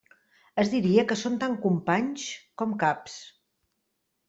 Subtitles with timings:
[0.63, 2.25] Es diria que són tant companys
[2.63, 3.21] com caps.